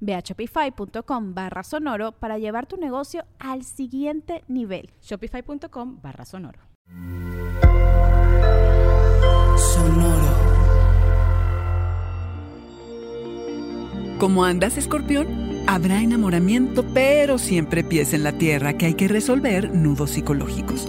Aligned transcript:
Ve 0.00 0.14
a 0.14 0.20
shopify.com 0.20 1.34
barra 1.34 1.62
sonoro 1.62 2.12
para 2.12 2.38
llevar 2.38 2.66
tu 2.66 2.76
negocio 2.76 3.24
al 3.38 3.64
siguiente 3.64 4.44
nivel. 4.48 4.90
Shopify.com 5.02 6.00
barra 6.02 6.24
sonoro. 6.24 6.60
Sonoro. 9.56 10.48
¿Cómo 14.18 14.44
andas, 14.44 14.76
escorpión? 14.76 15.62
Habrá 15.68 16.02
enamoramiento, 16.02 16.84
pero 16.92 17.38
siempre 17.38 17.84
pies 17.84 18.14
en 18.14 18.24
la 18.24 18.32
tierra 18.32 18.72
que 18.72 18.86
hay 18.86 18.94
que 18.94 19.06
resolver 19.06 19.72
nudos 19.72 20.10
psicológicos. 20.10 20.88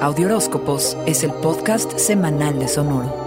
Audioróscopos 0.00 0.96
es 1.06 1.22
el 1.22 1.32
podcast 1.34 1.96
semanal 1.98 2.58
de 2.58 2.66
Sonoro. 2.66 3.21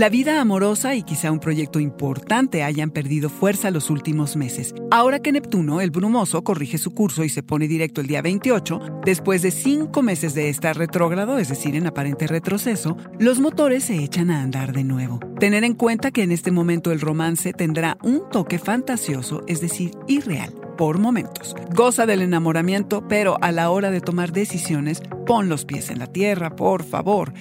La 0.00 0.08
vida 0.08 0.40
amorosa 0.40 0.94
y 0.94 1.02
quizá 1.02 1.30
un 1.30 1.40
proyecto 1.40 1.78
importante 1.78 2.62
hayan 2.62 2.90
perdido 2.90 3.28
fuerza 3.28 3.70
los 3.70 3.90
últimos 3.90 4.34
meses. 4.34 4.74
Ahora 4.90 5.18
que 5.18 5.30
Neptuno, 5.30 5.82
el 5.82 5.90
brumoso, 5.90 6.42
corrige 6.42 6.78
su 6.78 6.94
curso 6.94 7.22
y 7.22 7.28
se 7.28 7.42
pone 7.42 7.68
directo 7.68 8.00
el 8.00 8.06
día 8.06 8.22
28, 8.22 9.02
después 9.04 9.42
de 9.42 9.50
cinco 9.50 10.00
meses 10.00 10.32
de 10.32 10.48
estar 10.48 10.78
retrógrado, 10.78 11.36
es 11.36 11.50
decir, 11.50 11.76
en 11.76 11.86
aparente 11.86 12.26
retroceso, 12.26 12.96
los 13.18 13.40
motores 13.40 13.84
se 13.84 14.02
echan 14.02 14.30
a 14.30 14.40
andar 14.40 14.72
de 14.72 14.84
nuevo. 14.84 15.20
Tener 15.38 15.64
en 15.64 15.74
cuenta 15.74 16.10
que 16.10 16.22
en 16.22 16.32
este 16.32 16.50
momento 16.50 16.92
el 16.92 17.02
romance 17.02 17.52
tendrá 17.52 17.98
un 18.02 18.22
toque 18.30 18.58
fantasioso, 18.58 19.42
es 19.48 19.60
decir, 19.60 19.90
irreal 20.08 20.54
por 20.78 20.96
momentos. 20.96 21.54
Goza 21.74 22.06
del 22.06 22.22
enamoramiento, 22.22 23.06
pero 23.06 23.36
a 23.42 23.52
la 23.52 23.68
hora 23.68 23.90
de 23.90 24.00
tomar 24.00 24.32
decisiones, 24.32 25.02
pon 25.26 25.50
los 25.50 25.66
pies 25.66 25.90
en 25.90 25.98
la 25.98 26.06
tierra, 26.06 26.56
por 26.56 26.84
favor. 26.84 27.34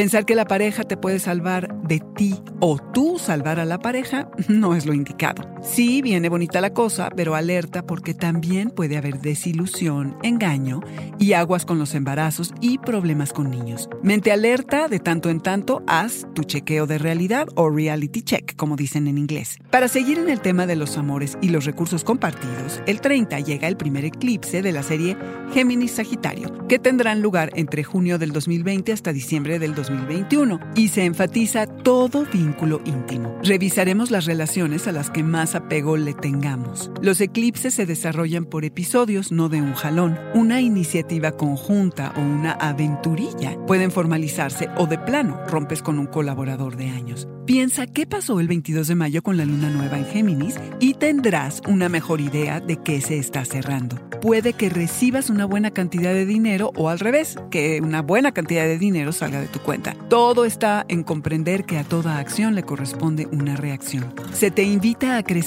Pensar 0.00 0.24
que 0.24 0.34
la 0.34 0.46
pareja 0.46 0.84
te 0.84 0.96
puede 0.96 1.18
salvar 1.18 1.78
de 1.82 2.00
ti 2.16 2.34
o 2.58 2.78
tú 2.78 3.18
salvar 3.18 3.60
a 3.60 3.66
la 3.66 3.80
pareja 3.80 4.30
no 4.48 4.74
es 4.74 4.86
lo 4.86 4.94
indicado. 4.94 5.42
Sí, 5.62 6.00
viene 6.00 6.30
bonita 6.30 6.62
la 6.62 6.72
cosa, 6.72 7.10
pero 7.14 7.34
alerta 7.34 7.82
porque 7.82 8.14
también 8.14 8.70
puede 8.70 8.96
haber 8.96 9.20
desilusión, 9.20 10.16
engaño 10.22 10.80
y 11.18 11.34
aguas 11.34 11.66
con 11.66 11.78
los 11.78 11.94
embarazos 11.94 12.54
y 12.62 12.78
problemas 12.78 13.34
con 13.34 13.50
niños. 13.50 13.90
Mente 14.02 14.32
alerta, 14.32 14.88
de 14.88 15.00
tanto 15.00 15.28
en 15.28 15.40
tanto, 15.40 15.82
haz 15.86 16.26
tu 16.34 16.44
chequeo 16.44 16.86
de 16.86 16.96
realidad 16.96 17.46
o 17.56 17.68
reality 17.68 18.22
check, 18.22 18.56
como 18.56 18.76
dicen 18.76 19.06
en 19.06 19.18
inglés. 19.18 19.58
Para 19.70 19.88
seguir 19.88 20.18
en 20.18 20.30
el 20.30 20.40
tema 20.40 20.66
de 20.66 20.76
los 20.76 20.96
amores 20.96 21.36
y 21.42 21.50
los 21.50 21.66
recursos 21.66 22.04
compartidos, 22.04 22.82
el 22.86 23.02
30 23.02 23.40
llega 23.40 23.68
el 23.68 23.76
primer 23.76 24.06
eclipse 24.06 24.62
de 24.62 24.72
la 24.72 24.82
serie 24.82 25.18
Géminis 25.52 25.92
Sagitario, 25.92 26.66
que 26.68 26.78
tendrán 26.78 27.20
lugar 27.20 27.50
entre 27.54 27.84
junio 27.84 28.18
del 28.18 28.32
2020 28.32 28.92
hasta 28.92 29.12
diciembre 29.12 29.58
del 29.58 29.74
2021 29.74 30.58
y 30.74 30.88
se 30.88 31.04
enfatiza 31.04 31.66
todo 31.66 32.24
vínculo 32.32 32.80
íntimo. 32.86 33.38
Revisaremos 33.42 34.10
las 34.10 34.24
relaciones 34.24 34.88
a 34.88 34.92
las 34.92 35.10
que 35.10 35.22
más 35.22 35.49
apego 35.54 35.96
le 35.96 36.14
tengamos. 36.14 36.90
Los 37.02 37.20
eclipses 37.20 37.74
se 37.74 37.86
desarrollan 37.86 38.44
por 38.44 38.64
episodios, 38.64 39.32
no 39.32 39.48
de 39.48 39.60
un 39.60 39.74
jalón. 39.74 40.18
Una 40.34 40.60
iniciativa 40.60 41.32
conjunta 41.32 42.12
o 42.16 42.20
una 42.20 42.52
aventurilla 42.52 43.56
pueden 43.66 43.90
formalizarse 43.90 44.68
o 44.76 44.86
de 44.86 44.98
plano 44.98 45.40
rompes 45.46 45.82
con 45.82 45.98
un 45.98 46.06
colaborador 46.06 46.76
de 46.76 46.88
años. 46.88 47.28
Piensa 47.46 47.86
qué 47.86 48.06
pasó 48.06 48.38
el 48.38 48.46
22 48.46 48.86
de 48.86 48.94
mayo 48.94 49.22
con 49.22 49.36
la 49.36 49.44
luna 49.44 49.70
nueva 49.70 49.98
en 49.98 50.06
Géminis 50.06 50.54
y 50.78 50.94
tendrás 50.94 51.62
una 51.66 51.88
mejor 51.88 52.20
idea 52.20 52.60
de 52.60 52.76
qué 52.76 53.00
se 53.00 53.18
está 53.18 53.44
cerrando. 53.44 53.96
Puede 54.20 54.52
que 54.52 54.68
recibas 54.68 55.30
una 55.30 55.46
buena 55.46 55.70
cantidad 55.70 56.12
de 56.12 56.26
dinero 56.26 56.72
o 56.76 56.90
al 56.90 57.00
revés, 57.00 57.36
que 57.50 57.80
una 57.80 58.02
buena 58.02 58.32
cantidad 58.32 58.64
de 58.64 58.78
dinero 58.78 59.12
salga 59.12 59.40
de 59.40 59.48
tu 59.48 59.58
cuenta. 59.60 59.96
Todo 60.08 60.44
está 60.44 60.84
en 60.88 61.02
comprender 61.02 61.64
que 61.64 61.78
a 61.78 61.84
toda 61.84 62.18
acción 62.18 62.54
le 62.54 62.62
corresponde 62.62 63.26
una 63.32 63.56
reacción. 63.56 64.14
Se 64.32 64.50
te 64.50 64.62
invita 64.62 65.16
a 65.16 65.22
crecer 65.22 65.39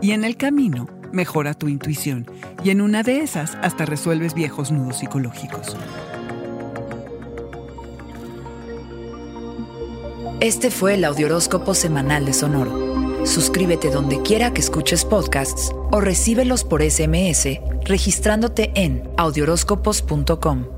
y 0.00 0.12
en 0.12 0.24
el 0.24 0.36
camino 0.36 0.88
mejora 1.12 1.54
tu 1.54 1.68
intuición 1.68 2.26
y 2.62 2.70
en 2.70 2.80
una 2.80 3.02
de 3.02 3.20
esas 3.20 3.56
hasta 3.62 3.86
resuelves 3.86 4.34
viejos 4.34 4.70
nudos 4.70 4.98
psicológicos. 4.98 5.76
Este 10.40 10.70
fue 10.70 10.94
el 10.94 11.04
Audioróscopo 11.04 11.74
Semanal 11.74 12.24
de 12.24 12.32
Sonoro. 12.32 13.26
Suscríbete 13.26 13.90
donde 13.90 14.22
quiera 14.22 14.52
que 14.52 14.60
escuches 14.60 15.04
podcasts 15.04 15.72
o 15.90 16.00
recíbelos 16.00 16.62
por 16.62 16.82
SMS 16.82 17.58
registrándote 17.84 18.70
en 18.74 19.10
audioróscopos.com. 19.16 20.77